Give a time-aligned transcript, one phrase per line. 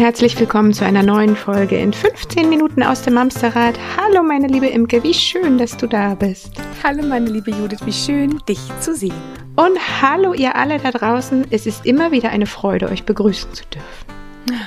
[0.00, 3.78] Herzlich willkommen zu einer neuen Folge in 15 Minuten aus dem Amsterrad.
[3.98, 6.54] Hallo meine liebe Imke, wie schön, dass du da bist.
[6.82, 9.12] Hallo meine liebe Judith, wie schön, dich zu sehen.
[9.56, 13.64] Und hallo ihr alle da draußen, es ist immer wieder eine Freude, euch begrüßen zu
[13.66, 14.64] dürfen.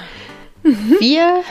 [0.62, 0.98] Mhm.
[1.00, 1.42] Wir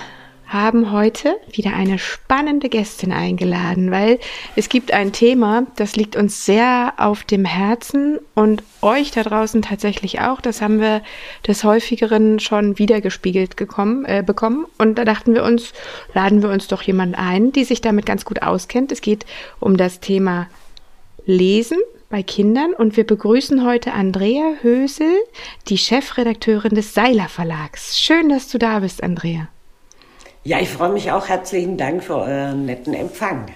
[0.52, 4.19] haben heute wieder eine spannende Gästin eingeladen, weil
[4.55, 9.62] es gibt ein Thema, das liegt uns sehr auf dem Herzen und euch da draußen
[9.62, 10.41] tatsächlich auch.
[10.41, 11.02] Das haben wir
[11.47, 14.66] des häufigeren schon wiedergespiegelt gekommen, äh, bekommen.
[14.78, 15.73] Und da dachten wir uns,
[16.15, 18.92] laden wir uns doch jemand ein, die sich damit ganz gut auskennt.
[18.92, 19.25] Es geht
[19.61, 20.48] um das Thema
[21.25, 21.78] Lesen
[22.11, 25.14] bei Kindern und wir begrüßen heute Andrea Hösel,
[25.69, 27.98] die Chefredakteurin des Seiler Verlags.
[27.98, 29.48] Schön, dass du da bist, Andrea.
[30.44, 31.28] Ja, ich freue mich auch.
[31.28, 33.46] Herzlichen Dank für euren netten Empfang.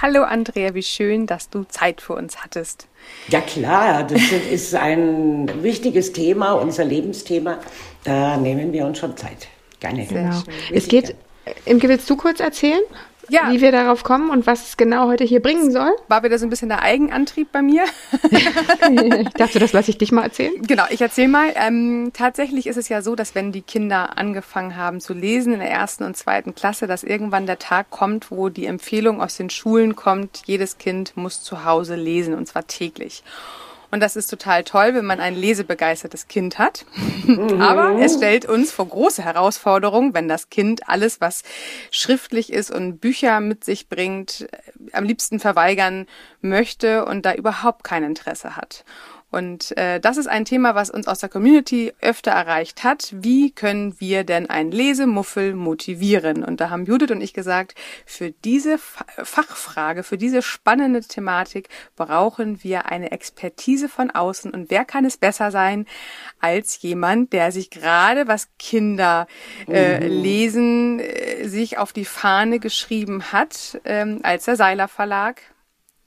[0.00, 2.86] Hallo Andrea, wie schön, dass du Zeit für uns hattest.
[3.28, 7.58] Ja klar, das ist ein wichtiges Thema, unser Lebensthema.
[8.04, 9.48] Da nehmen wir uns schon Zeit.
[9.80, 10.06] Gerne.
[10.06, 10.40] Genau.
[10.70, 11.16] Es geht,
[11.64, 12.82] Imke, willst du kurz erzählen?
[13.32, 13.50] Ja.
[13.50, 15.90] wie wir darauf kommen und was es genau heute hier bringen soll.
[16.08, 17.84] War wieder so ein bisschen der Eigenantrieb bei mir.
[18.22, 20.52] ich dachte, das lasse ich dich mal erzählen.
[20.62, 21.52] Genau, ich erzähle mal.
[21.54, 25.60] Ähm, tatsächlich ist es ja so, dass wenn die Kinder angefangen haben zu lesen in
[25.60, 29.50] der ersten und zweiten Klasse, dass irgendwann der Tag kommt, wo die Empfehlung aus den
[29.50, 33.22] Schulen kommt, jedes Kind muss zu Hause lesen und zwar täglich.
[33.90, 36.84] Und das ist total toll, wenn man ein lesebegeistertes Kind hat.
[37.30, 37.60] Mhm.
[37.60, 41.42] Aber es stellt uns vor große Herausforderungen, wenn das Kind alles, was
[41.90, 44.48] schriftlich ist und Bücher mit sich bringt,
[44.92, 46.06] am liebsten verweigern
[46.40, 48.84] möchte und da überhaupt kein Interesse hat.
[49.30, 53.12] Und äh, das ist ein Thema, was uns aus der Community öfter erreicht hat.
[53.12, 56.42] Wie können wir denn einen Lesemuffel motivieren?
[56.42, 57.74] Und da haben Judith und ich gesagt,
[58.06, 64.50] für diese Fachfrage, für diese spannende Thematik brauchen wir eine Expertise von außen.
[64.50, 65.86] Und wer kann es besser sein
[66.40, 69.28] als jemand, der sich gerade, was Kinder
[69.68, 70.22] äh, mhm.
[70.22, 75.40] lesen, äh, sich auf die Fahne geschrieben hat, ähm, als der Seiler Verlag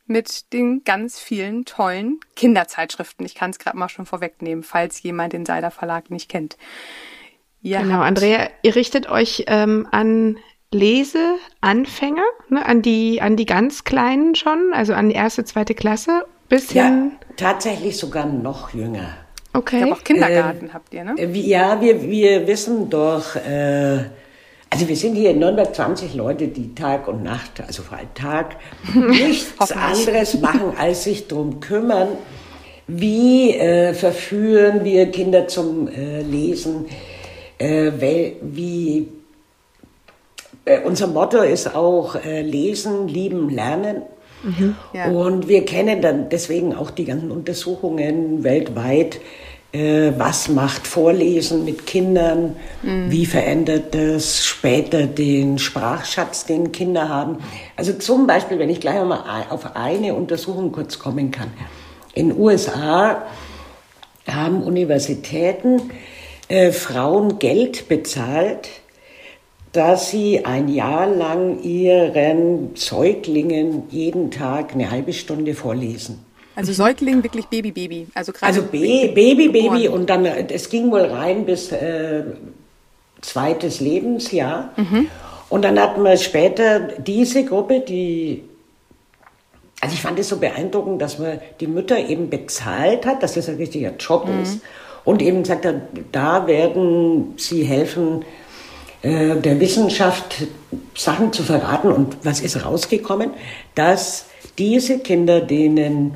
[0.05, 3.25] mit den ganz vielen tollen Kinderzeitschriften.
[3.25, 6.57] Ich kann es gerade mal schon vorwegnehmen, falls jemand den Seider Verlag nicht kennt.
[7.61, 10.37] Ihr genau, Andrea, ihr richtet euch ähm, an
[10.71, 16.25] Leseanfänger, ne, an die an die ganz Kleinen schon, also an die erste, zweite Klasse
[16.49, 17.11] bis ja, hin.
[17.37, 19.17] Tatsächlich sogar noch jünger.
[19.53, 19.77] Okay.
[19.77, 21.15] Ich glaube auch Kindergarten äh, habt ihr, ne?
[21.25, 24.05] Ja, wir, wir wissen doch, äh,
[24.73, 28.11] also wir sind hier in Nürnberg 20 Leute, die Tag und Nacht, also vor allem
[28.15, 28.55] Tag,
[28.95, 32.07] nichts anderes machen, als sich darum kümmern,
[32.87, 36.87] wie äh, verführen wir Kinder zum äh, Lesen,
[37.59, 37.91] äh,
[38.41, 39.09] wie
[40.65, 44.01] äh, unser Motto ist auch äh, Lesen, Lieben, Lernen.
[44.41, 45.05] Mhm, ja.
[45.05, 49.21] Und wir kennen dann deswegen auch die ganzen Untersuchungen weltweit,
[49.73, 53.09] was macht Vorlesen mit Kindern, mhm.
[53.09, 57.37] wie verändert das später den Sprachschatz, den Kinder haben.
[57.75, 61.51] Also zum Beispiel, wenn ich gleich mal auf eine Untersuchung kurz kommen kann.
[62.13, 63.23] In USA
[64.27, 65.81] haben Universitäten
[66.49, 68.69] äh, Frauen Geld bezahlt,
[69.71, 76.23] dass sie ein Jahr lang ihren Säuglingen jeden Tag eine halbe Stunde vorlesen.
[76.55, 78.07] Also Säugling wirklich Baby, Baby.
[78.13, 82.23] Also, also Baby, Baby, Baby und dann, es ging wohl rein bis äh,
[83.21, 84.71] zweites Lebensjahr.
[84.77, 85.07] Mhm.
[85.49, 88.43] Und dann hatten wir später diese Gruppe, die,
[89.81, 93.49] also ich fand es so beeindruckend, dass man die Mütter eben bezahlt hat, dass das
[93.49, 94.41] ein richtiger Job mhm.
[94.41, 94.61] ist.
[95.05, 95.75] Und eben gesagt hat,
[96.11, 98.23] da werden sie helfen,
[99.01, 100.47] äh, der Wissenschaft
[100.95, 101.91] Sachen zu verraten.
[101.91, 103.31] Und was ist rausgekommen?
[103.75, 104.25] Dass
[104.57, 106.13] diese Kinder, denen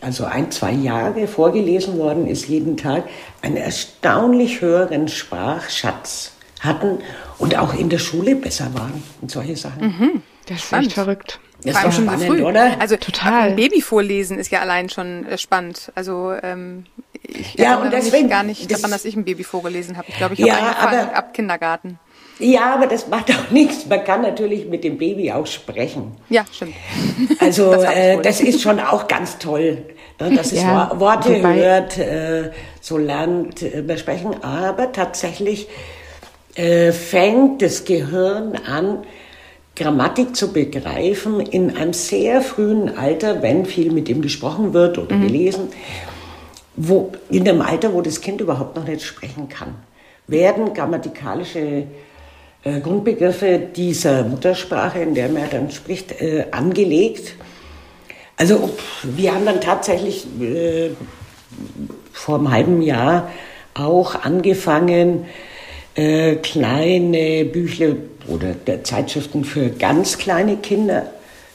[0.00, 3.04] also ein, zwei Jahre vorgelesen worden ist jeden Tag,
[3.42, 6.98] einen erstaunlich höheren Sprachschatz hatten
[7.38, 9.82] und auch in der Schule besser waren und solche Sachen.
[9.82, 10.22] Mhm.
[10.46, 11.40] Das ist echt verrückt.
[11.64, 12.44] Das ist doch schon spannend, früh.
[12.44, 12.80] oder?
[12.80, 13.54] Also total.
[13.54, 15.90] Baby vorlesen ist ja allein schon äh, spannend.
[15.96, 16.86] Also ähm,
[17.22, 20.06] ich ja, und deswegen, mich gar nicht daran, dass ich ein Baby vorgelesen habe.
[20.08, 21.98] Ich glaube, ich habe ja, angefangen ab Kindergarten.
[22.38, 23.86] Ja, aber das macht auch nichts.
[23.86, 26.12] Man kann natürlich mit dem Baby auch sprechen.
[26.28, 26.74] Ja, stimmt.
[27.40, 29.84] Also das, äh, das ist schon auch ganz toll,
[30.20, 32.50] ne, dass es ja, Worte wobei, hört, äh,
[32.80, 34.42] so lernt äh, besprechen.
[34.42, 35.68] Aber tatsächlich
[36.54, 39.04] äh, fängt das Gehirn an,
[39.76, 45.14] Grammatik zu begreifen in einem sehr frühen Alter, wenn viel mit ihm gesprochen wird oder
[45.14, 45.22] mhm.
[45.22, 45.68] gelesen,
[46.74, 49.76] wo, in dem Alter, wo das Kind überhaupt noch nicht sprechen kann,
[50.26, 51.84] werden grammatikalische
[52.64, 57.34] Grundbegriffe dieser Muttersprache, in der man dann spricht, äh, angelegt.
[58.36, 58.70] Also
[59.02, 60.90] wir haben dann tatsächlich äh,
[62.12, 63.30] vor einem halben Jahr
[63.74, 65.26] auch angefangen,
[65.94, 67.96] äh, kleine Büchle
[68.28, 71.10] oder Zeitschriften für ganz kleine Kinder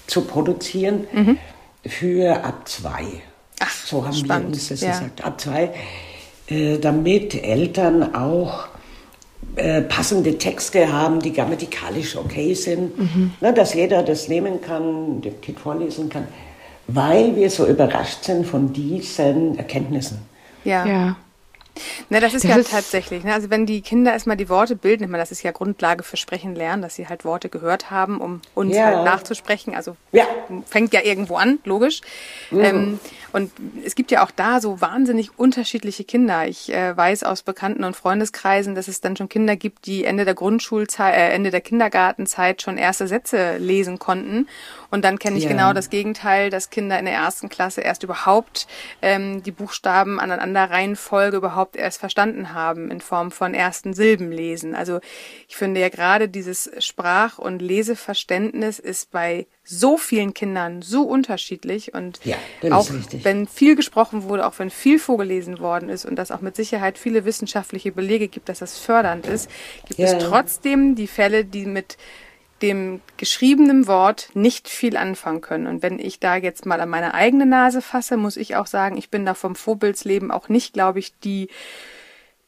[0.07, 1.37] zu produzieren mhm.
[1.85, 3.03] für ab zwei.
[3.59, 4.47] Ach, so haben spannend.
[4.47, 4.91] wir uns das ja.
[4.91, 5.23] gesagt.
[5.23, 5.69] Ab zwei,
[6.47, 8.67] äh, damit Eltern auch
[9.55, 13.33] äh, passende Texte haben, die grammatikalisch okay sind, mhm.
[13.41, 16.27] Na, dass jeder das nehmen kann, dem Kind vorlesen kann,
[16.87, 20.19] weil wir so überrascht sind von diesen Erkenntnissen.
[20.63, 20.85] Ja.
[20.85, 21.15] ja.
[22.09, 23.23] Ne, das ist das ja ist tatsächlich.
[23.23, 23.33] Ne?
[23.33, 26.17] Also wenn die Kinder erstmal die Worte bilden, ich meine, das ist ja Grundlage für
[26.17, 28.85] Sprechen lernen, dass sie halt Worte gehört haben, um uns ja.
[28.85, 29.73] halt nachzusprechen.
[29.73, 30.25] Also ja.
[30.67, 32.01] fängt ja irgendwo an, logisch.
[32.51, 32.63] Mhm.
[32.63, 32.99] Ähm,
[33.31, 33.51] und
[33.83, 36.47] es gibt ja auch da so wahnsinnig unterschiedliche Kinder.
[36.47, 40.25] Ich äh, weiß aus Bekannten- und Freundeskreisen, dass es dann schon Kinder gibt, die Ende
[40.25, 44.47] der Grundschulzeit, äh, Ende der Kindergartenzeit schon erste Sätze lesen konnten.
[44.91, 45.49] Und dann kenne ich ja.
[45.49, 48.67] genau das Gegenteil, dass Kinder in der ersten Klasse erst überhaupt
[49.01, 54.75] ähm, die Buchstaben aneinander Reihenfolge überhaupt erst verstanden haben in Form von ersten Silben lesen.
[54.75, 54.99] Also
[55.47, 61.93] ich finde ja gerade dieses Sprach- und Leseverständnis ist bei so vielen Kindern so unterschiedlich
[61.93, 62.35] und ja,
[62.71, 62.89] auch
[63.23, 66.97] wenn viel gesprochen wurde, auch wenn viel vorgelesen worden ist und dass auch mit Sicherheit
[66.97, 69.49] viele wissenschaftliche Belege gibt, dass das fördernd ist,
[69.87, 70.07] gibt ja.
[70.07, 71.97] es trotzdem die Fälle, die mit
[72.63, 75.67] dem geschriebenen Wort nicht viel anfangen können.
[75.67, 78.97] Und wenn ich da jetzt mal an meine eigene Nase fasse, muss ich auch sagen,
[78.97, 81.49] ich bin da vom Vorbildsleben auch nicht, glaube ich, die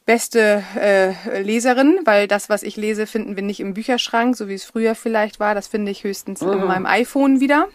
[0.05, 4.53] beste äh, Leserin, weil das, was ich lese, finden wir nicht im Bücherschrank, so wie
[4.53, 5.53] es früher vielleicht war.
[5.53, 6.53] Das finde ich höchstens mhm.
[6.53, 7.67] in meinem iPhone wieder.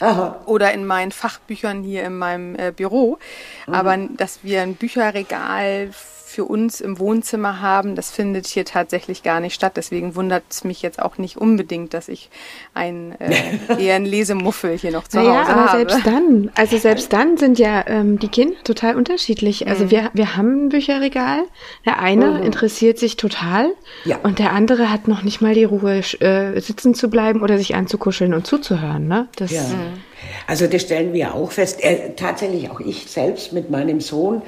[0.00, 0.40] Aha.
[0.46, 3.18] Oder in meinen Fachbüchern hier in meinem äh, Büro.
[3.66, 3.74] Mhm.
[3.74, 5.90] Aber dass wir ein Bücherregal
[6.34, 9.74] für uns im Wohnzimmer haben, das findet hier tatsächlich gar nicht statt.
[9.76, 12.28] Deswegen wundert es mich jetzt auch nicht unbedingt, dass ich
[12.74, 13.32] ein äh,
[13.78, 15.78] eher ein Lesemuffel hier noch zu naja, Hause aber habe.
[15.78, 19.68] selbst dann, also selbst dann sind ja ähm, die Kinder total unterschiedlich.
[19.68, 19.90] Also mhm.
[19.90, 21.44] wir, wir haben ein Bücherregal.
[21.86, 22.42] Der eine mhm.
[22.42, 23.70] interessiert sich total
[24.04, 24.18] ja.
[24.24, 27.76] und der andere hat noch nicht mal die Ruhe, äh, sitzen zu bleiben oder sich
[27.76, 29.06] anzukuscheln und zuzuhören.
[29.06, 29.28] Ne?
[29.36, 29.62] Das, ja.
[29.62, 30.00] Mhm.
[30.48, 31.82] Also das stellen wir auch fest.
[31.84, 34.42] Äh, tatsächlich auch ich selbst mit meinem Sohn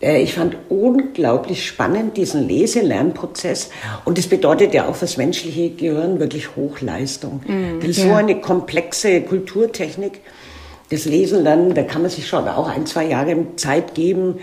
[0.00, 3.70] ich fand unglaublich spannend diesen Leselernprozess
[4.04, 7.40] und das bedeutet ja auch fürs menschliche Gehirn wirklich Hochleistung.
[7.46, 10.20] Mhm, Denn so eine komplexe Kulturtechnik,
[10.90, 14.38] das Lesen lernen, da kann man sich schon auch ein, zwei Jahre Zeit geben,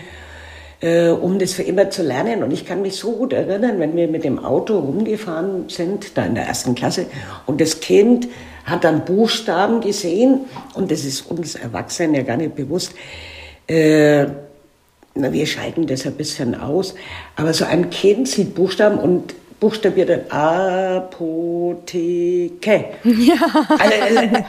[0.81, 2.43] äh, um das für immer zu lernen.
[2.43, 6.25] Und ich kann mich so gut erinnern, wenn wir mit dem Auto rumgefahren sind, da
[6.25, 7.05] in der ersten Klasse,
[7.45, 8.27] und das Kind
[8.65, 10.41] hat dann Buchstaben gesehen,
[10.73, 12.93] und das ist uns Erwachsenen ja gar nicht bewusst,
[13.67, 14.25] äh,
[15.15, 16.95] wir schalten das ein bisschen aus,
[17.35, 21.85] aber so ein Kind sieht Buchstaben und buchstabiert dann Apotheke.
[23.03, 23.35] Ja.
[23.79, 24.43] Also, äh,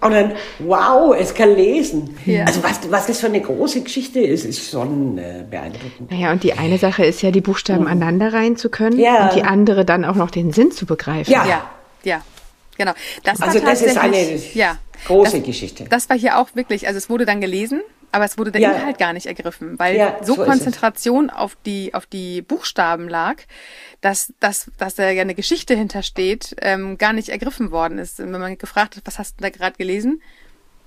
[0.00, 2.16] und dann, wow, es kann lesen.
[2.24, 2.44] Ja.
[2.44, 6.12] Also was, was das für eine große Geschichte ist, ist schon äh, beeindruckend.
[6.12, 7.88] Naja, und die eine Sache ist ja, die Buchstaben mhm.
[7.88, 9.24] aneinander rein zu können ja.
[9.24, 11.32] und die andere dann auch noch den Sinn zu begreifen.
[11.32, 11.68] Ja, ja,
[12.04, 12.22] ja.
[12.78, 12.92] genau.
[13.24, 14.78] Das also das ist eine ja,
[15.08, 15.86] große das, Geschichte.
[15.90, 17.80] Das war hier auch wirklich, also es wurde dann gelesen
[18.12, 18.72] aber es wurde der ja.
[18.72, 23.36] Inhalt gar nicht ergriffen, weil ja, so, so Konzentration auf die, auf die Buchstaben lag,
[24.00, 28.20] dass, dass, dass da ja eine Geschichte hintersteht, ähm, gar nicht ergriffen worden ist.
[28.20, 30.20] Und wenn man gefragt hat, was hast du da gerade gelesen?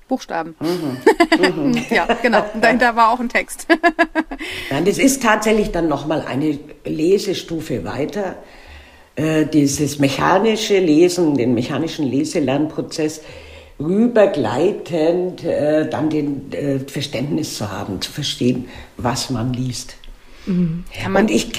[0.08, 0.56] Buchstaben.
[0.60, 0.98] Mhm.
[1.34, 1.86] Mhm.
[1.89, 2.46] ja, genau.
[2.53, 3.65] Und dahinter war auch ein Text.
[4.70, 8.36] Nein, das ist tatsächlich dann nochmal eine Lesestufe weiter.
[9.15, 13.22] Äh, dieses mechanische Lesen, den mechanischen Leselernprozess,
[13.80, 18.65] rübergleitend äh, dann den äh, Verständnis zu haben, zu verstehen,
[18.98, 19.96] was man liest.
[20.46, 20.84] Mhm.
[21.15, 21.58] Und ich,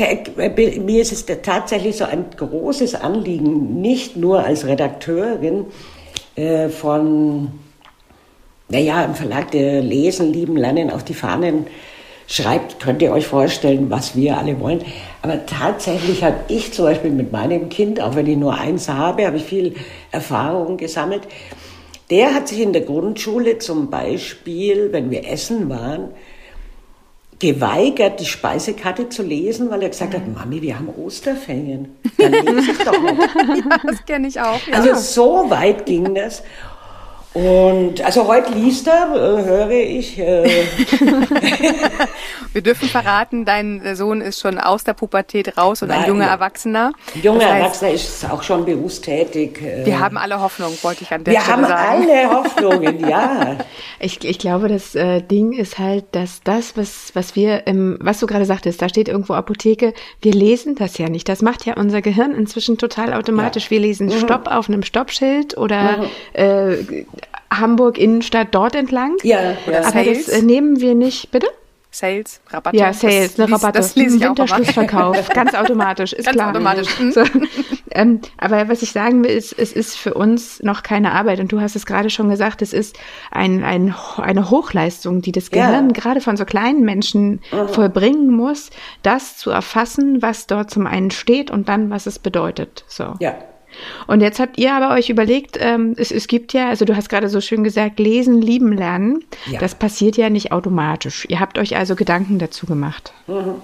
[0.78, 5.66] mir ist es tatsächlich so ein großes Anliegen, nicht nur als Redakteurin
[6.36, 7.52] äh, von,
[8.68, 11.66] naja, im Verlag der Lesen, Lieben, Lernen auf die Fahnen
[12.26, 14.82] schreibt, könnt ihr euch vorstellen, was wir alle wollen.
[15.22, 19.26] Aber tatsächlich habe ich zum Beispiel mit meinem Kind, auch wenn ich nur eins habe,
[19.26, 19.74] habe ich viel
[20.10, 21.22] Erfahrung gesammelt.
[22.10, 26.10] Der hat sich in der Grundschule zum Beispiel, wenn wir essen waren,
[27.38, 31.96] geweigert, die Speisekarte zu lesen, weil er gesagt hat, Mami, wir haben Osterferien.
[32.16, 33.18] Dann lese ich doch noch.
[33.18, 34.60] ja, das kenne ich auch.
[34.66, 34.74] Ja.
[34.74, 36.42] Also so weit ging das.
[37.34, 40.18] Und also heute liest er, äh, höre ich.
[40.20, 40.44] Äh
[42.52, 46.26] Wir dürfen verraten, dein Sohn ist schon aus der Pubertät raus und Nein, ein junger
[46.26, 46.92] Erwachsener.
[47.12, 49.60] Ein junger das heißt, Erwachsener ist auch schon berufstätig.
[49.60, 49.84] Äh.
[49.84, 52.06] Wir haben alle Hoffnung, wollte ich an der Wir Stelle sagen.
[52.06, 53.56] Wir haben alle Hoffnungen, ja.
[53.98, 58.20] Ich, ich glaube, das äh, Ding ist halt, dass das, was, was wir, im, was
[58.20, 61.28] du gerade sagtest, da steht irgendwo Apotheke, wir lesen das ja nicht.
[61.28, 63.64] Das macht ja unser Gehirn inzwischen total automatisch.
[63.64, 63.70] Ja.
[63.72, 64.20] Wir lesen mhm.
[64.20, 66.06] Stopp auf einem Stoppschild oder mhm.
[66.34, 67.04] äh,
[67.58, 69.16] Hamburg Innenstadt dort entlang.
[69.22, 69.84] Ja, ja.
[69.84, 71.48] aber das äh, nehmen wir nicht, bitte?
[71.94, 72.76] Sales, Rabatte.
[72.76, 73.78] Ja, Sales, das, eine Rabatte.
[73.78, 76.50] Das lese ich auch Winterschlussverkauf, ganz automatisch, ist ganz klar.
[76.50, 76.88] automatisch.
[77.12, 77.22] So,
[77.92, 81.38] ähm, aber was ich sagen will, ist, es ist für uns noch keine Arbeit.
[81.38, 82.98] Und du hast es gerade schon gesagt, es ist
[83.30, 85.92] ein, ein, eine Hochleistung, die das Gehirn ja.
[85.92, 87.68] gerade von so kleinen Menschen mhm.
[87.68, 88.70] vollbringen muss,
[89.02, 92.84] das zu erfassen, was dort zum einen steht und dann, was es bedeutet.
[92.88, 93.14] So.
[93.20, 93.36] Ja.
[94.06, 97.08] Und jetzt habt ihr aber euch überlegt, ähm, es, es gibt ja, also du hast
[97.08, 99.24] gerade so schön gesagt, lesen, lieben, lernen.
[99.46, 99.60] Ja.
[99.60, 101.26] Das passiert ja nicht automatisch.
[101.28, 103.54] Ihr habt euch also Gedanken dazu gemacht, mhm.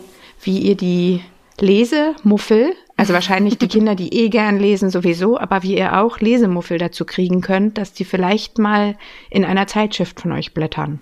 [0.43, 1.23] wie ihr die
[1.59, 6.79] Lesemuffel, also wahrscheinlich die Kinder, die eh gern lesen sowieso, aber wie ihr auch Lesemuffel
[6.79, 8.97] dazu kriegen könnt, dass die vielleicht mal
[9.29, 11.01] in einer Zeitschrift von euch blättern.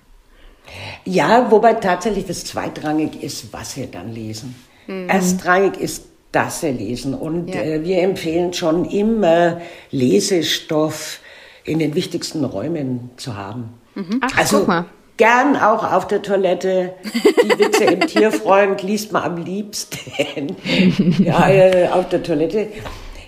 [1.05, 4.55] Ja, wobei tatsächlich das zweitrangig ist, was sie dann lesen.
[4.87, 5.09] Mhm.
[5.09, 7.13] Erstrangig ist das lesen.
[7.13, 7.61] Und ja.
[7.61, 11.19] äh, wir empfehlen schon immer Lesestoff
[11.63, 13.73] in den wichtigsten Räumen zu haben.
[13.95, 14.19] Mhm.
[14.21, 14.85] Ach, also, guck mal.
[15.17, 16.93] Gern auch auf der Toilette.
[17.43, 20.55] Die Witze im Tierfreund liest man am liebsten.
[21.23, 22.67] ja, äh, auf der Toilette.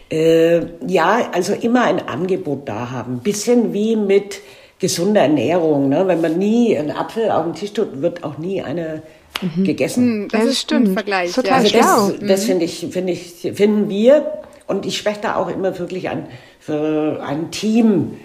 [0.09, 3.19] Äh, ja, also immer ein Angebot da haben.
[3.19, 4.39] Bisschen wie mit
[4.79, 5.89] gesunder Ernährung.
[5.89, 6.07] Ne?
[6.07, 9.03] Wenn man nie einen Apfel auf den Tisch tut, wird auch nie eine
[9.41, 9.63] mhm.
[9.63, 10.03] gegessen.
[10.03, 10.89] Hm, das, das ist stimmt.
[10.89, 11.31] ein Vergleich.
[11.31, 11.53] Total.
[11.53, 14.31] Also das, das finde ich, finde ich, finden wir
[14.67, 16.27] und ich spreche da auch immer wirklich an
[16.59, 18.17] für ein Team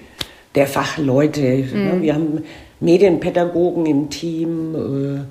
[0.54, 1.40] der Fachleute.
[1.40, 2.02] Mhm.
[2.02, 2.44] Wir haben
[2.80, 5.26] Medienpädagogen im Team,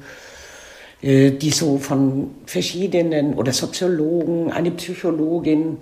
[1.02, 5.78] äh, äh, die so von verschiedenen oder Soziologen, eine Psychologin,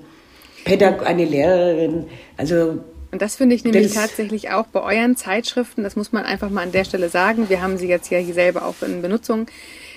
[0.66, 2.06] Pädag eine Lehrerin,
[2.38, 2.80] also
[3.12, 6.50] und das finde ich nämlich das tatsächlich auch bei euren Zeitschriften, das muss man einfach
[6.50, 7.48] mal an der Stelle sagen.
[7.48, 9.46] Wir haben sie jetzt ja hier selber auch in Benutzung.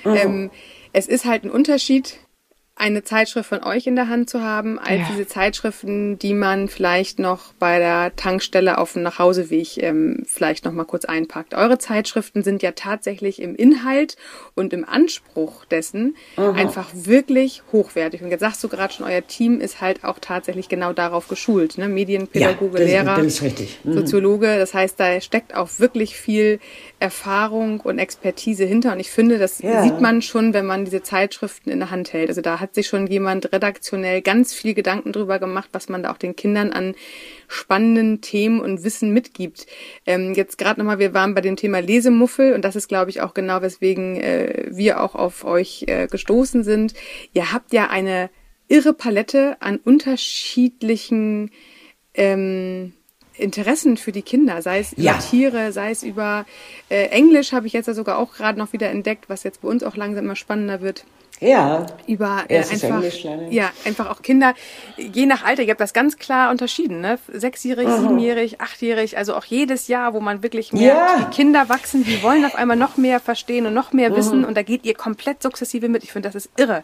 [0.06, 0.16] Mhm.
[0.16, 0.50] Ähm,
[0.92, 2.18] es ist halt ein Unterschied,
[2.78, 5.06] eine Zeitschrift von euch in der Hand zu haben, als ja.
[5.10, 10.72] diese Zeitschriften, die man vielleicht noch bei der Tankstelle auf dem Nachhauseweg ähm, vielleicht noch
[10.72, 11.54] mal kurz einpackt.
[11.54, 14.18] Eure Zeitschriften sind ja tatsächlich im Inhalt
[14.54, 16.52] und im Anspruch dessen Aha.
[16.52, 18.22] einfach wirklich hochwertig.
[18.22, 21.78] Und jetzt sagst du gerade schon, euer Team ist halt auch tatsächlich genau darauf geschult.
[21.78, 21.88] Ne?
[21.88, 23.94] Medienpädagoge, ja, Lehrer, das mhm.
[23.94, 24.58] Soziologe.
[24.58, 26.60] Das heißt, da steckt auch wirklich viel
[26.98, 28.92] Erfahrung und Expertise hinter.
[28.92, 29.82] Und ich finde, das ja.
[29.82, 32.30] sieht man schon, wenn man diese Zeitschriften in der Hand hält.
[32.30, 36.10] Also da hat sich schon jemand redaktionell ganz viel Gedanken drüber gemacht, was man da
[36.10, 36.94] auch den Kindern an
[37.48, 39.66] spannenden Themen und Wissen mitgibt.
[40.06, 43.20] Ähm, jetzt gerade nochmal, wir waren bei dem Thema Lesemuffel und das ist, glaube ich,
[43.20, 46.94] auch genau, weswegen äh, wir auch auf euch äh, gestoßen sind.
[47.34, 48.30] Ihr habt ja eine
[48.68, 51.50] irre Palette an unterschiedlichen
[52.14, 52.94] ähm,
[53.38, 55.12] Interessen für die Kinder, sei es ja.
[55.12, 56.46] über Tiere, sei es über
[56.88, 59.68] äh, Englisch, habe ich jetzt ja sogar auch gerade noch wieder entdeckt, was jetzt bei
[59.68, 61.04] uns auch langsam immer spannender wird.
[61.40, 61.86] Ja.
[62.06, 63.02] Über äh, einfach,
[63.50, 64.54] ja, einfach auch Kinder,
[64.96, 67.18] je nach Alter, ihr habt das ganz klar unterschieden, ne?
[67.30, 68.00] Sechsjährig, mhm.
[68.00, 71.16] siebenjährig, achtjährig, also auch jedes Jahr, wo man wirklich mehr, ja.
[71.18, 74.16] die Kinder wachsen, die wollen auf einmal noch mehr verstehen und noch mehr mhm.
[74.16, 76.04] wissen und da geht ihr komplett sukzessive mit.
[76.04, 76.82] Ich finde, das ist irre.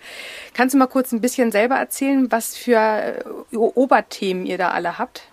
[0.53, 4.99] Kannst du mal kurz ein bisschen selber erzählen, was für äh, Oberthemen ihr da alle
[4.99, 5.32] habt?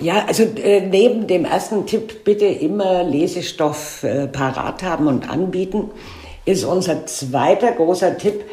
[0.00, 5.90] Ja, also äh, neben dem ersten Tipp bitte immer Lesestoff äh, parat haben und anbieten,
[6.44, 8.44] ist unser zweiter großer Tipp,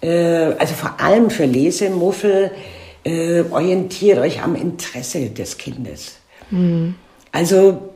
[0.00, 2.52] äh, also vor allem für Lesemuffel,
[3.04, 6.16] äh, orientiert euch am Interesse des Kindes.
[6.50, 6.94] Mhm.
[7.32, 7.90] Also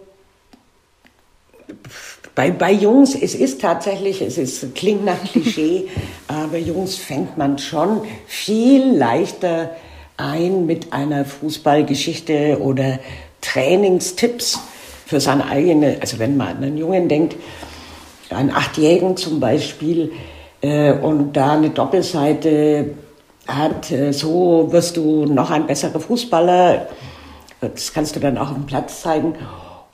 [2.34, 5.88] bei, bei Jungs, es ist tatsächlich, es ist, klingt nach Klischee,
[6.28, 9.70] aber Jungs fängt man schon viel leichter
[10.18, 12.98] ein mit einer Fußballgeschichte oder
[13.40, 14.60] Trainingstipps
[15.06, 17.36] für seine eigene, also wenn man an einen Jungen denkt,
[18.30, 20.12] einen Achtjährigen zum Beispiel,
[20.60, 22.94] äh, und da eine Doppelseite
[23.46, 26.88] hat, äh, so wirst du noch ein besserer Fußballer.
[27.60, 29.34] Das kannst du dann auch auf dem Platz zeigen.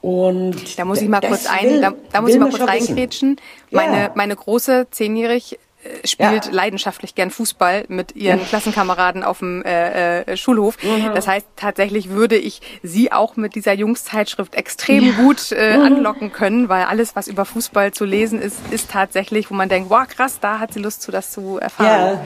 [0.00, 3.36] Und da muss ich mal kurz ein, da, da muss ich mal kurz reingrätschen.
[3.70, 4.10] Meine, ja.
[4.14, 5.58] meine große zehnjährig äh,
[6.04, 6.52] spielt ja.
[6.52, 8.44] leidenschaftlich gern Fußball mit ihren ja.
[8.44, 10.76] Klassenkameraden auf dem äh, äh, Schulhof.
[10.82, 11.14] Mhm.
[11.14, 15.12] Das heißt, tatsächlich würde ich sie auch mit dieser Jungszeitschrift extrem ja.
[15.12, 15.84] gut äh, mhm.
[15.84, 19.90] anlocken können, weil alles, was über Fußball zu lesen ist, ist tatsächlich, wo man denkt,
[19.90, 22.20] wow, krass, da hat sie Lust zu, das zu erfahren.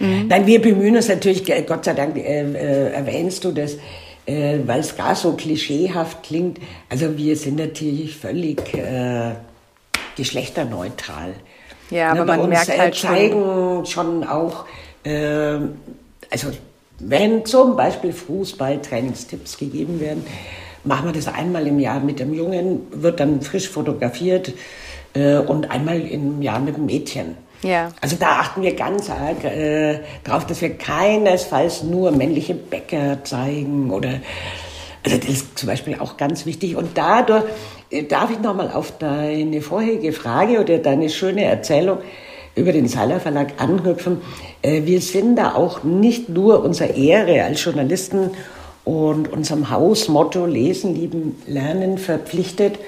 [0.00, 0.06] Ja.
[0.06, 0.28] Mhm.
[0.28, 3.74] Nein, wir bemühen uns natürlich, Gott sei Dank äh, äh, erwähnst du das,
[4.26, 6.58] äh, weil es gar so klischeehaft klingt.
[6.88, 9.32] Also wir sind natürlich völlig äh,
[10.16, 11.34] geschlechterneutral.
[11.90, 14.64] Ja, aber ne, man merkt halt zeigen schon, auch,
[15.04, 15.58] äh,
[16.30, 16.48] also
[16.98, 20.24] wenn zum Beispiel Fußballtrainingstipps gegeben werden,
[20.84, 24.52] machen wir das einmal im Jahr mit dem Jungen, wird dann frisch fotografiert
[25.14, 27.36] äh, und einmal im Jahr mit dem Mädchen.
[27.62, 27.90] Ja.
[28.00, 33.90] Also da achten wir ganz arg äh, darauf, dass wir keinesfalls nur männliche Bäcker zeigen
[33.90, 34.20] oder
[35.04, 36.76] also das ist zum Beispiel auch ganz wichtig.
[36.76, 37.44] Und dadurch
[38.08, 41.98] darf ich nochmal auf deine vorherige Frage oder deine schöne Erzählung
[42.54, 44.20] über den Seiler Verlag anknüpfen.
[44.62, 48.30] Äh, wir sind da auch nicht nur unserer Ehre als Journalisten
[48.84, 52.78] und unserem Hausmotto Lesen, Lieben, Lernen verpflichtet,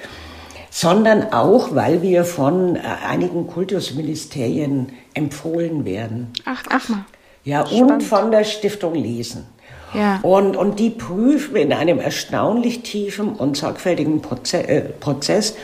[0.71, 6.33] sondern auch, weil wir von äh, einigen Kultusministerien empfohlen werden.
[6.45, 7.05] Ach, ach mal.
[7.45, 7.91] Ja, Spannend.
[7.91, 9.47] und von der Stiftung Lesen.
[9.95, 10.21] Ja.
[10.23, 15.55] Und, und die prüfen in einem erstaunlich tiefen und sorgfältigen Proze äh, Prozess.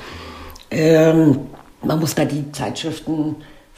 [0.71, 1.47] Ähm,
[1.83, 3.37] man muss da die Zeitschriften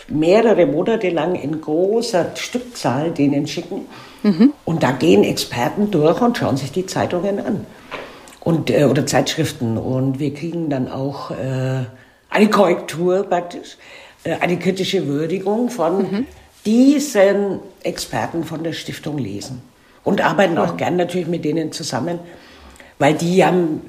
[0.08, 3.86] mehrere Monate lang in großer Stückzahl denen schicken.
[4.22, 4.52] Mhm.
[4.64, 7.66] Und da gehen Experten durch und schauen sich die Zeitungen an.
[8.40, 9.76] Und, äh, oder Zeitschriften.
[9.76, 11.84] Und wir kriegen dann auch äh,
[12.30, 13.76] eine Korrektur praktisch,
[14.24, 16.26] äh, eine kritische Würdigung von mhm.
[16.64, 19.62] diesen Experten von der Stiftung Lesen.
[20.10, 22.18] Und arbeiten auch gern natürlich mit denen zusammen,
[22.98, 23.82] weil die haben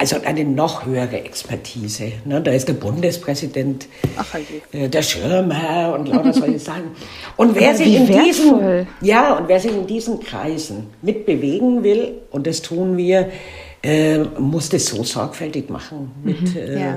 [0.00, 2.10] also eine noch höhere Expertise.
[2.24, 2.40] Ne?
[2.40, 4.34] Da ist der Bundespräsident, Ach,
[4.72, 6.90] äh, der Schirmherr und lauter solche Sachen.
[7.36, 12.48] Und wer sich in diesen, ja, und wer sich in diesen Kreisen mitbewegen will, und
[12.48, 13.30] das tun wir,
[13.82, 16.12] äh, muss das so sorgfältig machen.
[16.22, 16.56] Mit, mhm.
[16.56, 16.96] äh, ja.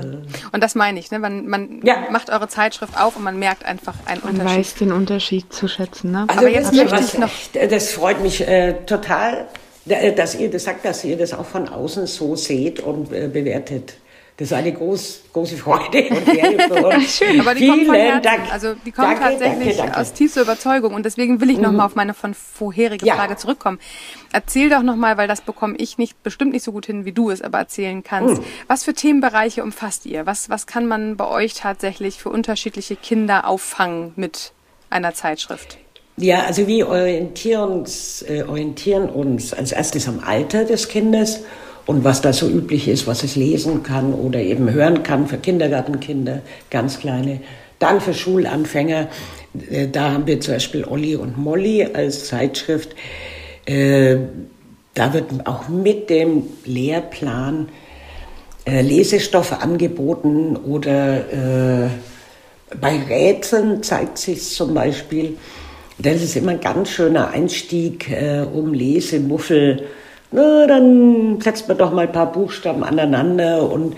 [0.52, 1.18] Und das meine ich, ne?
[1.18, 2.10] man, man ja.
[2.10, 4.48] macht eure Zeitschrift auf und man merkt einfach einen man Unterschied.
[4.48, 6.12] Man weiß den Unterschied zu schätzen.
[6.12, 6.24] Ne?
[6.28, 7.30] Also Aber jetzt möchte ich noch...
[7.70, 9.46] Das freut mich äh, total
[9.88, 13.28] äh, dass ihr das sagt, dass ihr das auch von außen so seht und äh,
[13.28, 13.94] bewertet.
[14.36, 17.16] Das ist eine groß, große Freude und für uns.
[17.18, 18.22] Schön, aber die Vielen kommt von Herzen.
[18.22, 18.52] Dank.
[18.52, 20.00] Also die kommt danke, tatsächlich danke, danke.
[20.00, 21.62] aus tiefster Überzeugung und deswegen will ich mhm.
[21.62, 23.14] nochmal auf meine von vorherige ja.
[23.14, 23.78] Frage zurückkommen.
[24.32, 27.30] Erzähl doch nochmal, weil das bekomme ich nicht bestimmt nicht so gut hin, wie du
[27.30, 28.40] es aber erzählen kannst.
[28.40, 28.46] Mhm.
[28.66, 30.26] Was für Themenbereiche umfasst ihr?
[30.26, 34.52] Was, was kann man bei euch tatsächlich für unterschiedliche Kinder auffangen mit
[34.90, 35.78] einer Zeitschrift?
[36.16, 41.40] Ja, also wir orientieren uns, äh, orientieren uns als erstes am Alter des Kindes
[41.86, 45.36] und was da so üblich ist, was es lesen kann oder eben hören kann für
[45.36, 47.40] Kindergartenkinder, ganz kleine.
[47.78, 49.08] Dann für Schulanfänger,
[49.70, 52.94] äh, da haben wir zum Beispiel Olli und Molly als Zeitschrift.
[53.66, 54.16] Äh,
[54.94, 57.68] da wird auch mit dem Lehrplan
[58.64, 61.90] äh, Lesestoffe angeboten oder
[62.80, 65.36] bei Rätseln zeigt sich zum Beispiel,
[65.98, 68.10] das ist immer ein ganz schöner Einstieg,
[68.52, 69.84] um Lesemuffel.
[70.34, 73.94] Na, dann setzt man doch mal ein paar Buchstaben aneinander und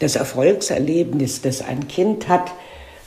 [0.00, 2.50] das Erfolgserlebnis, das ein Kind hat,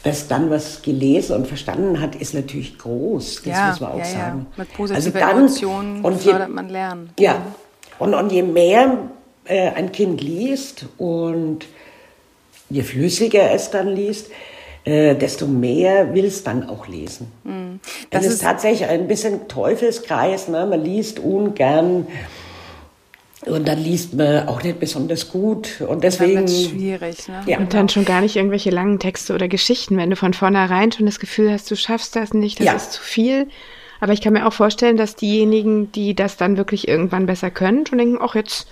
[0.04, 3.42] das dann was gelesen und verstanden hat, ist natürlich groß.
[3.44, 4.48] Das ja, muss man auch ja, sagen.
[4.52, 4.64] Ja.
[4.64, 7.10] Mit positiven also dann, Emotionen und fördert man Lernen.
[7.20, 7.42] Ja.
[8.00, 8.98] Und, und je mehr
[9.44, 11.66] äh, ein Kind liest und
[12.70, 14.32] je flüssiger es dann liest,
[14.86, 17.30] äh, desto mehr will es dann auch lesen.
[17.44, 17.80] Mm.
[18.10, 20.48] Das es ist, ist tatsächlich ein bisschen Teufelskreis.
[20.48, 20.66] Ne?
[20.66, 22.08] Man liest ungern
[23.48, 25.82] und dann liest man auch nicht besonders gut.
[25.82, 26.46] Und deswegen.
[26.46, 27.44] Dann schwierig, ne?
[27.46, 27.58] Ja.
[27.58, 31.06] Und dann schon gar nicht irgendwelche langen Texte oder Geschichten, wenn du von vornherein schon
[31.06, 32.74] das Gefühl hast, du schaffst das nicht, das ja.
[32.74, 33.48] ist zu viel.
[34.00, 37.86] Aber ich kann mir auch vorstellen, dass diejenigen, die das dann wirklich irgendwann besser können,
[37.86, 38.68] schon denken, ach, jetzt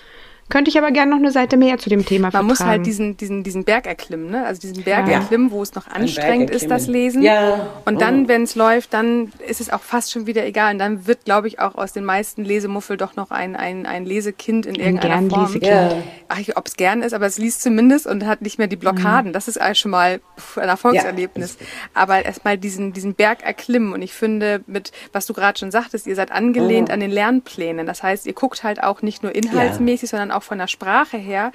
[0.51, 2.47] könnte ich aber gerne noch eine Seite mehr zu dem Thema Man vertragen.
[2.47, 4.45] muss halt diesen, diesen, diesen Berg erklimmen, ne?
[4.45, 5.13] Also diesen Berg ja.
[5.13, 7.23] erklimmen, wo es noch anstrengend ist, das Lesen.
[7.23, 7.67] Ja.
[7.85, 8.27] Und dann, oh.
[8.27, 10.73] wenn es läuft, dann ist es auch fast schon wieder egal.
[10.73, 14.05] Und dann wird, glaube ich, auch aus den meisten Lesemuffel doch noch ein, ein, ein
[14.05, 15.45] Lesekind in irgendeiner ein Form.
[15.45, 15.71] Lesekind.
[15.71, 16.03] Ja.
[16.27, 19.31] Ach, ob es gern ist, aber es liest zumindest und hat nicht mehr die Blockaden.
[19.31, 19.33] Mhm.
[19.33, 20.19] Das ist eigentlich schon mal
[20.57, 21.57] ein Erfolgserlebnis.
[21.59, 21.65] Ja.
[21.93, 23.93] Aber erstmal diesen, diesen Berg erklimmen.
[23.93, 26.93] Und ich finde, mit, was du gerade schon sagtest, ihr seid angelehnt mhm.
[26.93, 27.85] an den Lernplänen.
[27.85, 31.17] Das heißt, ihr guckt halt auch nicht nur inhaltsmäßig, sondern auch auch von der Sprache
[31.17, 31.51] her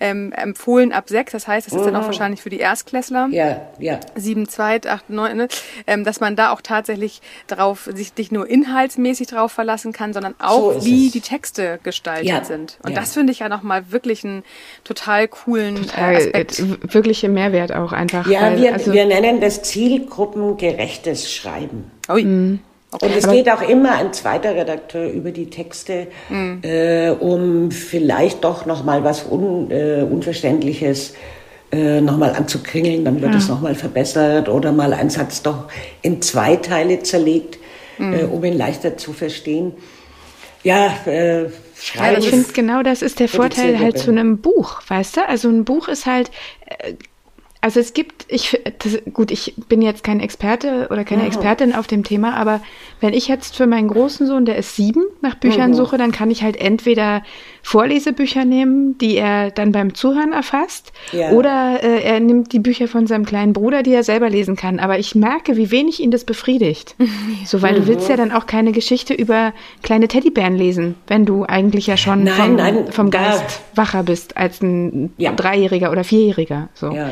[0.00, 1.32] ähm, empfohlen ab sechs.
[1.32, 1.86] Das heißt, das ist mhm.
[1.86, 2.06] dann auch mhm.
[2.06, 3.28] wahrscheinlich für die Erstklässler.
[3.30, 3.98] Ja, ja.
[4.14, 5.48] Sieben, zwei, acht, neun, ne?
[5.86, 10.34] ähm, dass man da auch tatsächlich drauf, sich nicht nur inhaltsmäßig drauf verlassen kann, sondern
[10.38, 11.12] auch, so wie es.
[11.12, 12.44] die Texte gestaltet ja.
[12.44, 12.78] sind.
[12.82, 13.00] Und ja.
[13.00, 14.44] das finde ich ja nochmal wirklich einen
[14.84, 16.58] total coolen äh, total, Aspekt.
[16.60, 18.26] Äh, wirkliche Mehrwert auch einfach.
[18.28, 21.90] Ja, weil, wir, also wir nennen das zielgruppengerechtes Schreiben.
[22.08, 22.24] Ui.
[22.24, 22.60] Mhm.
[22.90, 23.06] Okay.
[23.06, 26.62] Und es geht auch immer ein zweiter Redakteur über die Texte, mhm.
[26.62, 31.12] äh, um vielleicht doch noch mal was Un, äh, Unverständliches
[31.70, 33.04] äh, noch mal anzukringeln.
[33.04, 33.38] Dann wird ja.
[33.38, 35.68] es noch mal verbessert oder mal ein Satz doch
[36.00, 37.58] in zwei Teile zerlegt,
[37.98, 38.14] mhm.
[38.14, 39.72] äh, um ihn leichter zu verstehen.
[40.64, 42.14] Ja, äh, schreiben.
[42.14, 45.28] Ja, ich finde genau das ist der Vorteil halt zu einem Buch, weißt du?
[45.28, 46.30] Also ein Buch ist halt
[46.66, 46.94] äh,
[47.60, 51.88] also es gibt, ich, das, gut, ich bin jetzt kein Experte oder keine Expertin auf
[51.88, 52.60] dem Thema, aber
[53.00, 55.74] wenn ich jetzt für meinen großen Sohn, der ist sieben, nach Büchern mhm.
[55.74, 57.24] suche, dann kann ich halt entweder
[57.62, 61.30] Vorlesebücher nehmen, die er dann beim Zuhören erfasst, ja.
[61.30, 64.78] oder äh, er nimmt die Bücher von seinem kleinen Bruder, die er selber lesen kann.
[64.78, 66.94] Aber ich merke, wie wenig ihn das befriedigt.
[67.44, 67.76] so, weil mhm.
[67.76, 71.96] du willst ja dann auch keine Geschichte über kleine Teddybären lesen, wenn du eigentlich ja
[71.96, 75.32] schon nein, vom, nein, vom Geist da, wacher bist als ein ja.
[75.32, 76.68] Dreijähriger oder Vierjähriger.
[76.74, 76.90] So.
[76.90, 77.08] Ja.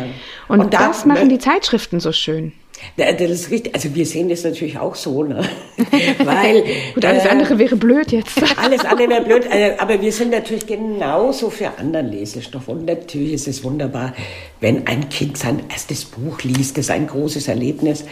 [0.48, 2.52] Und, Und da, das machen die Zeitschriften so schön.
[2.96, 3.74] Das ist richtig.
[3.74, 5.42] Also wir sehen das natürlich auch so, ne?
[6.24, 8.42] Weil gut, alles äh, andere wäre blöd jetzt.
[8.56, 13.34] alles andere wäre blöd, äh, aber wir sind natürlich genauso für anderen Lesestoff und natürlich
[13.34, 14.14] ist es wunderbar,
[14.60, 16.76] wenn ein Kind sein erstes Buch liest.
[16.78, 18.04] Das ist ein großes Erlebnis.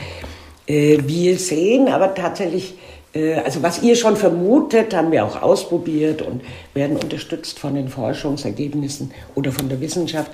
[0.67, 2.75] Äh, wir sehen aber tatsächlich,
[3.15, 7.89] äh, also was ihr schon vermutet, haben wir auch ausprobiert und werden unterstützt von den
[7.89, 10.31] Forschungsergebnissen oder von der Wissenschaft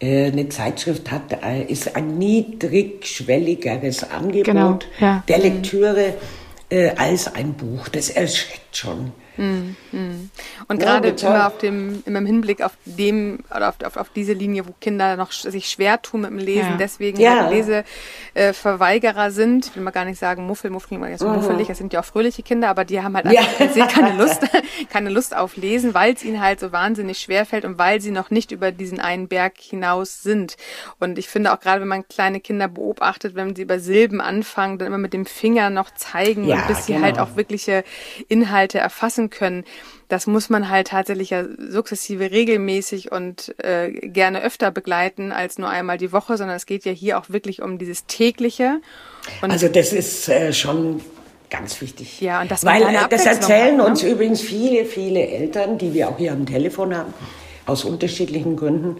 [0.00, 5.24] eine Zeitschrift hat, äh, ist ein niedrigschwelligeres Angebot genau, ja.
[5.26, 6.14] der Lektüre
[6.70, 7.88] äh, als ein Buch.
[7.88, 9.12] Das erschreckt schon.
[9.38, 10.30] Mm, mm.
[10.66, 14.08] Und ja, gerade immer auf dem, immer im Hinblick auf dem oder auf, auf, auf,
[14.10, 16.76] diese Linie, wo Kinder noch sich schwer tun mit dem Lesen, ja.
[16.76, 17.44] deswegen ja.
[17.44, 17.84] Halt
[18.34, 19.66] Leseverweigerer sind.
[19.66, 21.36] Ich will mal gar nicht sagen Muffel, Muffel klingt mal so mhm.
[21.36, 23.86] muffelig, das sind ja auch fröhliche Kinder, aber die haben halt einfach ja.
[23.86, 24.42] keine Lust,
[24.90, 28.10] keine Lust auf Lesen, weil es ihnen halt so wahnsinnig schwer fällt und weil sie
[28.10, 30.56] noch nicht über diesen einen Berg hinaus sind.
[30.98, 34.78] Und ich finde auch gerade, wenn man kleine Kinder beobachtet, wenn sie über Silben anfangen,
[34.78, 37.28] dann immer mit dem Finger noch zeigen, ja, bis sie halt genau.
[37.28, 37.84] auch wirkliche
[38.28, 39.64] Inhalte erfassen können.
[40.08, 45.70] Das muss man halt tatsächlich ja sukzessive regelmäßig und äh, gerne öfter begleiten als nur
[45.70, 48.82] einmal die Woche, sondern es geht ja hier auch wirklich um dieses tägliche.
[49.40, 51.00] Und also das ist äh, schon
[51.48, 52.20] ganz wichtig.
[52.20, 53.84] Ja, und das Weil äh, das erzählen hat, ne?
[53.84, 57.14] uns übrigens viele, viele Eltern, die wir auch hier am Telefon haben,
[57.66, 58.98] aus unterschiedlichen Gründen.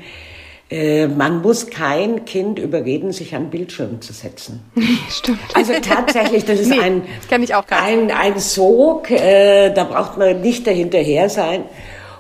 [0.70, 4.61] Äh, man muss kein Kind überreden, sich an Bildschirm zu setzen.
[5.11, 5.40] Stimmt.
[5.54, 10.66] Also tatsächlich, das ist nee, ein, das ein, ein Sog, äh, da braucht man nicht
[10.66, 11.64] dahinterher sein.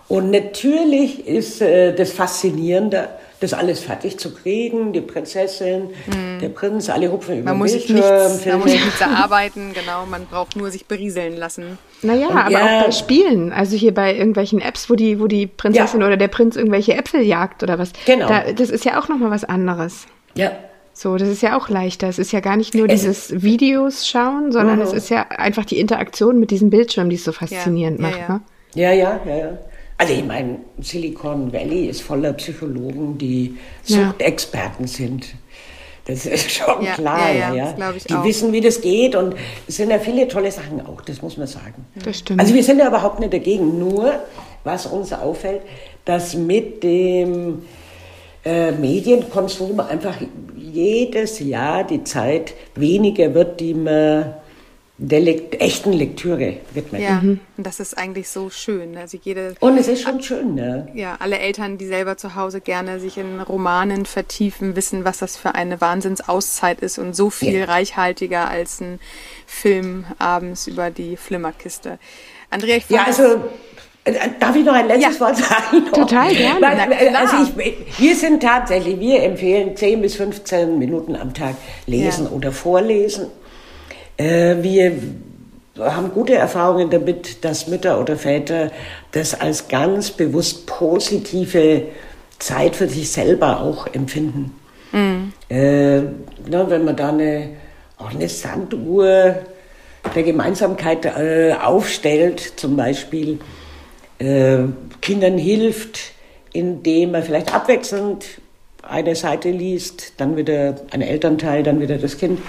[0.08, 6.40] Und natürlich ist äh, das Faszinierende, das alles fertig zu kriegen, die Prinzessin, mhm.
[6.40, 7.96] der Prinz, alle hupfen über man muss Bildschirm.
[7.96, 11.78] Nichts, man muss sich nichts erarbeiten, genau, man braucht nur sich berieseln lassen.
[12.02, 12.80] Naja, aber ja.
[12.80, 16.06] auch bei Spielen, also hier bei irgendwelchen Apps, wo die, wo die Prinzessin ja.
[16.06, 17.92] oder der Prinz irgendwelche Äpfel jagt oder was.
[18.06, 18.28] Genau.
[18.28, 20.06] Da, das ist ja auch nochmal was anderes.
[20.34, 20.52] Ja.
[20.92, 22.08] So, das ist ja auch leichter.
[22.08, 24.82] Es ist ja gar nicht nur es dieses Videos schauen, sondern mhm.
[24.82, 28.28] es ist ja einfach die Interaktion mit diesem Bildschirm, die es so faszinierend ja, macht.
[28.28, 28.40] Ne?
[28.74, 29.58] Ja, ja, ja, ja.
[29.98, 35.34] Also ich meine, Silicon Valley ist voller Psychologen, die Suchtexperten sind.
[36.04, 37.52] Das ist schon ja, klar, ja.
[37.52, 37.74] ja.
[37.76, 37.92] ja.
[37.92, 38.24] die auch.
[38.24, 39.34] wissen, wie das geht und
[39.66, 41.84] es sind ja viele tolle Sachen auch, das muss man sagen.
[42.02, 42.40] Das stimmt.
[42.40, 44.14] Also wir sind ja überhaupt nicht dagegen, nur
[44.62, 45.62] was uns auffällt,
[46.04, 47.62] dass mit dem
[48.44, 50.14] äh, Medienkonsum einfach
[50.56, 54.34] jedes Jahr die Zeit weniger wird, die man
[55.00, 57.00] der Lekt echten Lektüre widmet.
[57.00, 57.38] Ja, mhm.
[57.56, 58.96] und das ist eigentlich so schön.
[58.96, 60.88] Also jede und es ist schon schön, ne?
[60.92, 65.36] Ja, alle Eltern, die selber zu Hause gerne sich in Romanen vertiefen, wissen, was das
[65.36, 67.64] für eine Wahnsinnsauszeit ist und so viel ja.
[67.66, 68.98] reichhaltiger als ein
[69.46, 72.00] Film abends über die Flimmerkiste.
[72.50, 73.44] Andrea, ich Ja, also
[74.02, 75.20] äh, Darf ich noch ein letztes ja.
[75.20, 75.84] Wort sagen?
[75.92, 76.60] Total gerne.
[76.60, 81.54] Weil, also ich, wir sind tatsächlich, wir empfehlen 10 bis 15 Minuten am Tag
[81.86, 82.30] lesen ja.
[82.32, 83.28] oder vorlesen.
[84.18, 84.92] Äh, wir
[85.78, 88.70] haben gute Erfahrungen damit, dass Mütter oder Väter
[89.12, 91.82] das als ganz bewusst positive
[92.38, 94.54] Zeit für sich selber auch empfinden.
[94.92, 95.32] Mhm.
[95.48, 96.00] Äh,
[96.48, 97.50] na, wenn man da eine,
[97.96, 99.36] auch eine Sanduhr
[100.14, 103.38] der Gemeinsamkeit äh, aufstellt, zum Beispiel
[104.18, 104.58] äh,
[105.00, 106.12] Kindern hilft,
[106.52, 108.26] indem man vielleicht abwechselnd
[108.82, 112.40] eine Seite liest, dann wieder ein Elternteil, dann wieder das Kind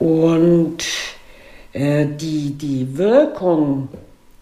[0.00, 0.78] und
[1.72, 3.88] äh, die, die Wirkung,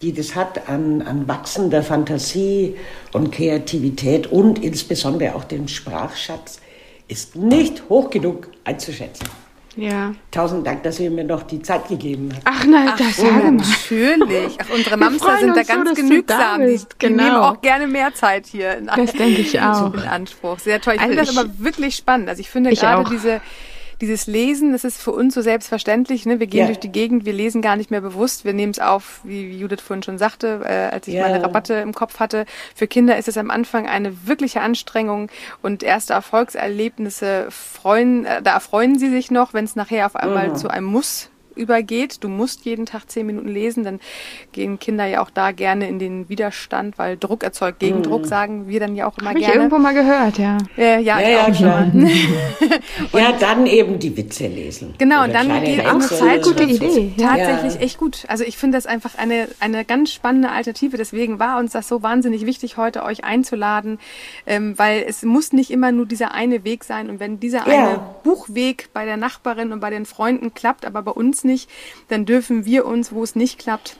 [0.01, 2.75] die das hat an, an wachsender Fantasie
[3.11, 6.61] und Kreativität und insbesondere auch dem Sprachschatz,
[7.09, 9.27] ist nicht hoch genug einzuschätzen.
[9.75, 10.13] Ja.
[10.31, 12.43] Tausend Dank, dass ihr mir noch die Zeit gegeben habt.
[12.45, 14.57] Ach nein, das sage Natürlich.
[14.59, 16.61] Ach, unsere Mamster sind da ganz so, genügsam.
[16.61, 17.23] Die, genau.
[17.23, 19.93] nehmen auch gerne mehr Zeit hier in, das denke ich auch.
[19.93, 20.59] in Anspruch.
[20.59, 20.95] Sehr toll.
[20.95, 22.29] Ich also finde das aber wirklich spannend.
[22.29, 23.09] Also ich finde ich gerade auch.
[23.09, 23.41] diese
[24.01, 26.25] dieses Lesen, das ist für uns so selbstverständlich.
[26.25, 26.39] Ne?
[26.39, 26.65] Wir gehen ja.
[26.67, 28.45] durch die Gegend, wir lesen gar nicht mehr bewusst.
[28.45, 31.23] Wir nehmen es auf, wie Judith vorhin schon sagte, äh, als ich ja.
[31.23, 32.45] meine Rabatte im Kopf hatte.
[32.75, 35.29] Für Kinder ist es am Anfang eine wirkliche Anstrengung
[35.61, 40.49] und erste Erfolgserlebnisse freuen, äh, da erfreuen sie sich noch, wenn es nachher auf einmal
[40.49, 40.55] mhm.
[40.55, 41.29] zu einem Muss
[41.59, 42.23] übergeht.
[42.23, 43.99] Du musst jeden Tag zehn Minuten lesen, dann
[44.51, 48.25] gehen Kinder ja auch da gerne in den Widerstand, weil Druck erzeugt Gegendruck, mm.
[48.25, 49.53] sagen wir dann ja auch immer Hab gerne.
[49.53, 50.57] Ich irgendwo mal gehört, ja.
[50.77, 51.91] Äh, ja, ja, ja klar.
[53.13, 54.95] ja, dann eben die Witze lesen.
[54.97, 57.13] Genau, und dann geht eine Zeitschrift gute Idee.
[57.17, 57.81] tatsächlich ja.
[57.81, 58.23] echt gut.
[58.27, 60.97] Also ich finde das einfach eine, eine ganz spannende Alternative.
[60.97, 63.99] Deswegen war uns das so wahnsinnig wichtig, heute euch einzuladen,
[64.45, 67.09] ähm, weil es muss nicht immer nur dieser eine Weg sein.
[67.09, 67.87] Und wenn dieser ja.
[67.87, 71.48] eine Buchweg bei der Nachbarin und bei den Freunden klappt, aber bei uns nicht,
[72.07, 73.97] dann dürfen wir uns, wo es nicht klappt,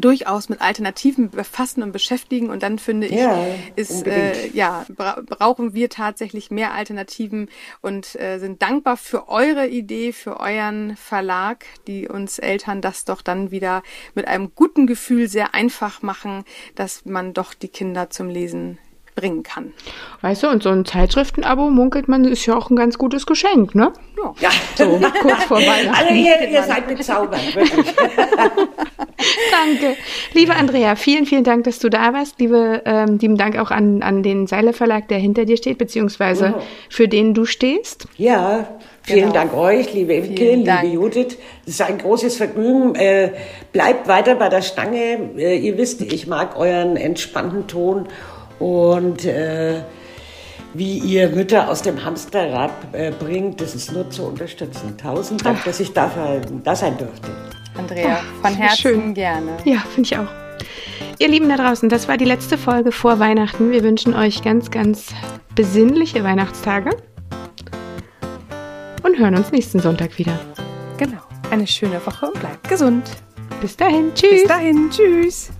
[0.00, 2.50] durchaus mit Alternativen befassen und beschäftigen.
[2.50, 3.44] Und dann finde ich, ja,
[3.76, 7.48] ist, äh, ja, bra brauchen wir tatsächlich mehr Alternativen
[7.80, 13.22] und äh, sind dankbar für eure Idee, für euren Verlag, die uns Eltern das doch
[13.22, 13.82] dann wieder
[14.14, 18.78] mit einem guten Gefühl sehr einfach machen, dass man doch die Kinder zum Lesen
[19.20, 19.72] bringen kann.
[20.22, 23.74] Weißt du, und so ein Zeitschriftenabo munkelt man, ist ja auch ein ganz gutes Geschenk,
[23.74, 23.92] ne?
[24.40, 24.50] Ja.
[24.76, 25.94] So kurz vor Weihnachten.
[25.94, 27.94] Alle ihr, ihr seid bezaubert, wirklich.
[29.50, 29.96] Danke.
[30.32, 32.40] Liebe Andrea, vielen, vielen Dank, dass du da warst.
[32.40, 36.54] Liebe, ähm, lieben Dank auch an, an den Seiler Verlag, der hinter dir steht, beziehungsweise
[36.56, 36.62] oh.
[36.88, 38.06] für den du stehst.
[38.16, 38.66] Ja,
[39.02, 39.32] Vielen genau.
[39.32, 41.38] Dank euch, liebe Imke, liebe Judith.
[41.64, 42.94] Es ist ein großes Vergnügen.
[42.94, 43.32] Äh,
[43.72, 45.30] bleibt weiter bei der Stange.
[45.36, 48.08] Äh, ihr wisst, ich mag euren entspannten Ton
[48.60, 49.82] und äh,
[50.74, 54.96] wie ihr Mütter aus dem Hamsterrad äh, bringt, das ist nur zu unterstützen.
[54.96, 55.64] Tausend Dank, Ach.
[55.64, 57.28] dass ich dafür da sein durfte.
[57.76, 59.14] Andrea, Ach, von Herzen schön.
[59.14, 59.56] gerne.
[59.64, 60.28] Ja, finde ich auch.
[61.18, 63.72] Ihr Lieben da draußen, das war die letzte Folge vor Weihnachten.
[63.72, 65.08] Wir wünschen euch ganz, ganz
[65.54, 66.90] besinnliche Weihnachtstage
[69.02, 70.38] und hören uns nächsten Sonntag wieder.
[70.98, 71.18] Genau.
[71.50, 73.02] Eine schöne Woche und bleibt gesund.
[73.60, 74.12] Bis dahin.
[74.14, 74.30] Tschüss.
[74.30, 74.90] Bis dahin.
[74.90, 75.50] Tschüss.